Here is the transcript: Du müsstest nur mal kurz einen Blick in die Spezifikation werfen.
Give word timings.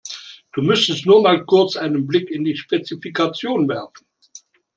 Du 0.53 0.63
müsstest 0.63 1.05
nur 1.05 1.21
mal 1.21 1.45
kurz 1.45 1.75
einen 1.75 2.07
Blick 2.07 2.31
in 2.31 2.43
die 2.43 2.57
Spezifikation 2.57 3.69
werfen. 3.69 4.07